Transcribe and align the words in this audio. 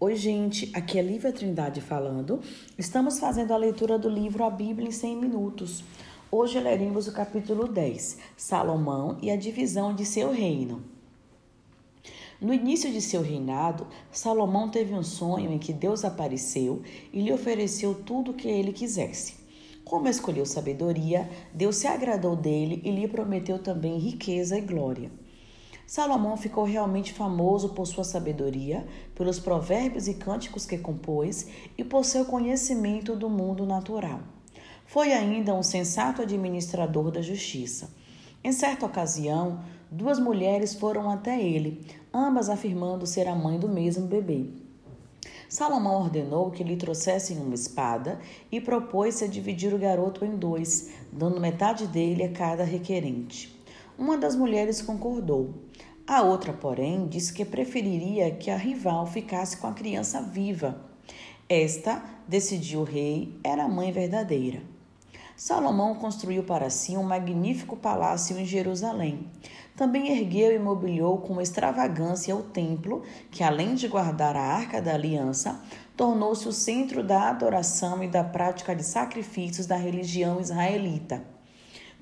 Oi, 0.00 0.14
gente, 0.14 0.70
aqui 0.74 0.96
é 0.96 1.02
Lívia 1.02 1.32
Trindade 1.32 1.80
falando. 1.80 2.40
Estamos 2.78 3.18
fazendo 3.18 3.52
a 3.52 3.56
leitura 3.56 3.98
do 3.98 4.08
livro 4.08 4.44
A 4.44 4.50
Bíblia 4.50 4.86
em 4.86 4.92
100 4.92 5.16
Minutos. 5.16 5.82
Hoje 6.30 6.60
leremos 6.60 7.08
o 7.08 7.12
capítulo 7.12 7.66
10, 7.66 8.16
Salomão 8.36 9.18
e 9.20 9.28
a 9.28 9.34
divisão 9.34 9.92
de 9.92 10.06
seu 10.06 10.30
reino. 10.30 10.84
No 12.40 12.54
início 12.54 12.92
de 12.92 13.02
seu 13.02 13.22
reinado, 13.22 13.88
Salomão 14.12 14.70
teve 14.70 14.94
um 14.94 15.02
sonho 15.02 15.50
em 15.52 15.58
que 15.58 15.72
Deus 15.72 16.04
apareceu 16.04 16.80
e 17.12 17.20
lhe 17.20 17.32
ofereceu 17.32 17.92
tudo 17.92 18.30
o 18.30 18.34
que 18.34 18.46
ele 18.46 18.72
quisesse. 18.72 19.34
Como 19.84 20.06
escolheu 20.06 20.46
sabedoria, 20.46 21.28
Deus 21.52 21.74
se 21.74 21.88
agradou 21.88 22.36
dele 22.36 22.80
e 22.84 22.92
lhe 22.92 23.08
prometeu 23.08 23.58
também 23.58 23.98
riqueza 23.98 24.56
e 24.56 24.60
glória. 24.60 25.10
Salomão 25.88 26.36
ficou 26.36 26.64
realmente 26.64 27.14
famoso 27.14 27.70
por 27.70 27.86
sua 27.86 28.04
sabedoria, 28.04 28.86
pelos 29.14 29.40
provérbios 29.40 30.06
e 30.06 30.12
cânticos 30.12 30.66
que 30.66 30.76
compôs 30.76 31.46
e 31.78 31.82
por 31.82 32.04
seu 32.04 32.26
conhecimento 32.26 33.16
do 33.16 33.30
mundo 33.30 33.64
natural. 33.64 34.20
Foi 34.84 35.14
ainda 35.14 35.54
um 35.54 35.62
sensato 35.62 36.20
administrador 36.20 37.10
da 37.10 37.22
justiça. 37.22 37.90
Em 38.44 38.52
certa 38.52 38.84
ocasião, 38.84 39.60
duas 39.90 40.18
mulheres 40.18 40.74
foram 40.74 41.10
até 41.10 41.40
ele, 41.40 41.86
ambas 42.12 42.50
afirmando 42.50 43.06
ser 43.06 43.26
a 43.26 43.34
mãe 43.34 43.58
do 43.58 43.66
mesmo 43.66 44.06
bebê. 44.06 44.44
Salomão 45.48 46.02
ordenou 46.02 46.50
que 46.50 46.62
lhe 46.62 46.76
trouxessem 46.76 47.38
uma 47.38 47.54
espada 47.54 48.20
e 48.52 48.60
propôs-se 48.60 49.24
a 49.24 49.26
dividir 49.26 49.72
o 49.72 49.78
garoto 49.78 50.22
em 50.22 50.36
dois, 50.36 50.90
dando 51.10 51.40
metade 51.40 51.86
dele 51.86 52.24
a 52.24 52.30
cada 52.30 52.62
requerente. 52.62 53.57
Uma 53.98 54.16
das 54.16 54.36
mulheres 54.36 54.80
concordou. 54.80 55.54
A 56.06 56.22
outra, 56.22 56.52
porém, 56.52 57.08
disse 57.08 57.32
que 57.32 57.44
preferiria 57.44 58.30
que 58.30 58.48
a 58.48 58.56
rival 58.56 59.04
ficasse 59.06 59.56
com 59.56 59.66
a 59.66 59.72
criança 59.72 60.22
viva. 60.22 60.80
Esta, 61.48 62.00
decidiu 62.28 62.82
o 62.82 62.84
rei, 62.84 63.36
era 63.42 63.64
a 63.64 63.68
mãe 63.68 63.90
verdadeira. 63.90 64.62
Salomão 65.36 65.96
construiu 65.96 66.44
para 66.44 66.70
si 66.70 66.96
um 66.96 67.02
magnífico 67.02 67.76
palácio 67.76 68.38
em 68.38 68.44
Jerusalém. 68.44 69.26
Também 69.76 70.16
ergueu 70.16 70.54
e 70.54 70.60
mobiliou 70.60 71.18
com 71.18 71.40
extravagância 71.40 72.36
o 72.36 72.42
templo, 72.44 73.02
que, 73.32 73.42
além 73.42 73.74
de 73.74 73.88
guardar 73.88 74.36
a 74.36 74.42
arca 74.42 74.80
da 74.80 74.94
aliança, 74.94 75.60
tornou-se 75.96 76.46
o 76.46 76.52
centro 76.52 77.02
da 77.02 77.28
adoração 77.28 78.04
e 78.04 78.06
da 78.06 78.22
prática 78.22 78.76
de 78.76 78.84
sacrifícios 78.84 79.66
da 79.66 79.76
religião 79.76 80.40
israelita. 80.40 81.36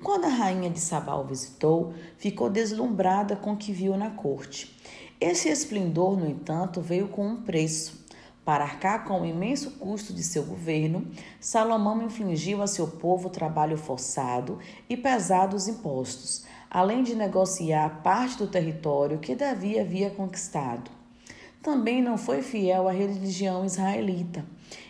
Quando 0.03 0.25
a 0.25 0.29
rainha 0.29 0.69
de 0.69 0.79
Sabá 0.79 1.15
o 1.15 1.23
visitou, 1.23 1.91
ficou 2.17 2.51
deslumbrada 2.51 3.35
com 3.35 3.53
o 3.53 3.57
que 3.57 3.71
viu 3.71 3.97
na 3.97 4.11
corte. 4.11 4.77
Esse 5.19 5.49
esplendor, 5.49 6.15
no 6.15 6.29
entanto, 6.29 6.81
veio 6.81 7.07
com 7.07 7.27
um 7.27 7.41
preço. 7.41 8.05
Para 8.45 8.63
arcar 8.63 9.05
com 9.05 9.21
o 9.21 9.25
imenso 9.25 9.71
custo 9.71 10.13
de 10.13 10.21
seu 10.21 10.43
governo, 10.43 11.07
Salomão 11.39 12.01
infligiu 12.03 12.61
a 12.61 12.67
seu 12.67 12.87
povo 12.87 13.29
trabalho 13.29 13.75
forçado 13.75 14.59
e 14.87 14.95
pesados 14.95 15.67
impostos, 15.67 16.45
além 16.69 17.01
de 17.01 17.15
negociar 17.15 18.03
parte 18.03 18.37
do 18.37 18.47
território 18.47 19.17
que 19.17 19.35
Davi 19.35 19.79
havia 19.79 20.11
conquistado. 20.11 20.91
Também 21.61 22.03
não 22.03 22.17
foi 22.19 22.43
fiel 22.43 22.87
à 22.87 22.91
religião 22.91 23.65
israelita. 23.65 24.45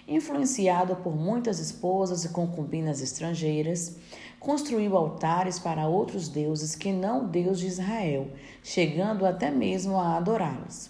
Influenciado 0.08 0.96
por 0.96 1.14
muitas 1.14 1.60
esposas 1.60 2.24
e 2.24 2.30
concubinas 2.30 3.02
estrangeiras, 3.02 3.98
construiu 4.40 4.96
altares 4.96 5.60
para 5.60 5.88
outros 5.88 6.30
deuses 6.30 6.76
que 6.76 6.94
não 6.94 7.26
o 7.26 7.28
Deus 7.28 7.60
de 7.60 7.68
Israel, 7.68 8.32
chegando 8.64 9.26
até 9.26 9.52
mesmo 9.52 9.98
a 9.98 10.16
adorá-los. 10.16 10.90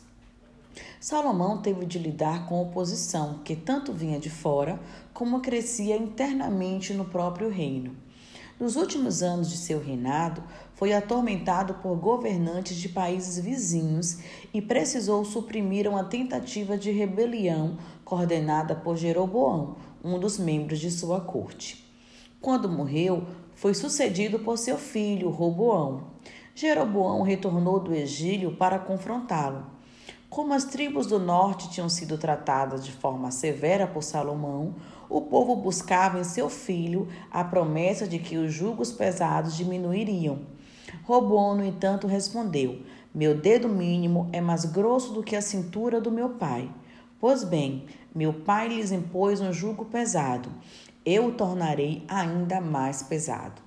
Salomão 0.99 1.61
teve 1.61 1.85
de 1.85 1.97
lidar 1.97 2.47
com 2.47 2.61
oposição 2.61 3.39
que 3.43 3.55
tanto 3.55 3.91
vinha 3.91 4.19
de 4.19 4.29
fora 4.29 4.79
como 5.13 5.41
crescia 5.41 5.97
internamente 5.97 6.93
no 6.93 7.05
próprio 7.05 7.49
reino. 7.49 7.95
Nos 8.59 8.75
últimos 8.75 9.21
anos 9.21 9.51
de 9.51 9.57
seu 9.57 9.79
reinado, 9.79 10.43
foi 10.73 10.91
atormentado 10.91 11.75
por 11.75 11.95
governantes 11.95 12.75
de 12.75 12.89
países 12.89 13.37
vizinhos 13.37 14.17
e 14.51 14.59
precisou 14.59 15.23
suprimir 15.23 15.87
uma 15.87 16.03
tentativa 16.03 16.75
de 16.75 16.89
rebelião 16.89 17.77
coordenada 18.03 18.73
por 18.73 18.97
Jeroboão, 18.97 19.75
um 20.03 20.17
dos 20.17 20.39
membros 20.39 20.79
de 20.79 20.89
sua 20.89 21.21
corte. 21.21 21.85
Quando 22.41 22.67
morreu, 22.67 23.27
foi 23.53 23.75
sucedido 23.75 24.39
por 24.39 24.57
seu 24.57 24.77
filho, 24.77 25.29
Roboão. 25.29 26.07
Jeroboão 26.55 27.21
retornou 27.21 27.79
do 27.79 27.93
exílio 27.93 28.55
para 28.55 28.79
confrontá-lo. 28.79 29.76
Como 30.29 30.53
as 30.53 30.65
tribos 30.65 31.07
do 31.07 31.19
norte 31.19 31.69
tinham 31.69 31.87
sido 31.87 32.17
tratadas 32.17 32.85
de 32.85 32.91
forma 32.91 33.31
severa 33.31 33.87
por 33.87 34.03
Salomão, 34.03 34.75
o 35.09 35.21
povo 35.21 35.55
buscava 35.55 36.19
em 36.19 36.23
seu 36.23 36.49
filho 36.49 37.07
a 37.31 37.43
promessa 37.43 38.07
de 38.07 38.19
que 38.19 38.37
os 38.37 38.51
julgos 38.51 38.91
pesados 38.91 39.55
diminuiriam. 39.55 40.39
Roboão, 41.03 41.55
no 41.55 41.65
entanto, 41.65 42.07
respondeu: 42.07 42.81
Meu 43.13 43.35
dedo 43.39 43.69
mínimo 43.69 44.29
é 44.33 44.41
mais 44.41 44.65
grosso 44.65 45.13
do 45.13 45.23
que 45.23 45.35
a 45.35 45.41
cintura 45.41 46.01
do 46.01 46.11
meu 46.11 46.31
pai. 46.31 46.69
Pois 47.19 47.43
bem, 47.43 47.85
meu 48.13 48.33
pai 48.33 48.67
lhes 48.67 48.91
impôs 48.91 49.41
um 49.41 49.51
jugo 49.53 49.85
pesado 49.85 50.51
eu 51.09 51.27
o 51.27 51.31
tornarei 51.31 52.03
ainda 52.05 52.59
mais 52.59 53.01
pesado. 53.01 53.61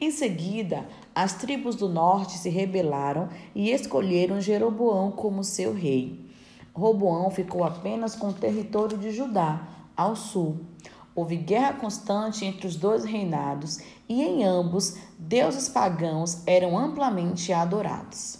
Em 0.00 0.10
seguida, 0.10 0.88
as 1.14 1.34
tribos 1.34 1.76
do 1.76 1.86
norte 1.86 2.38
se 2.38 2.48
rebelaram 2.48 3.28
e 3.54 3.70
escolheram 3.70 4.40
Jeroboão 4.40 5.10
como 5.10 5.44
seu 5.44 5.74
rei. 5.74 6.26
Roboão 6.72 7.30
ficou 7.30 7.64
apenas 7.64 8.16
com 8.16 8.28
o 8.28 8.32
território 8.32 8.96
de 8.96 9.10
Judá, 9.10 9.68
ao 9.94 10.16
sul. 10.16 10.60
Houve 11.14 11.36
guerra 11.36 11.74
constante 11.74 12.46
entre 12.46 12.66
os 12.66 12.76
dois 12.76 13.04
reinados 13.04 13.80
e 14.08 14.22
em 14.22 14.42
ambos 14.42 14.96
deuses 15.18 15.68
pagãos 15.68 16.42
eram 16.46 16.78
amplamente 16.78 17.52
adorados. 17.52 18.38